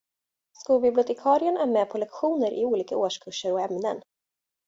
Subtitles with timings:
[0.53, 4.01] Skolbibliotekarien är med på lektioner i olika årskurser och ämnen.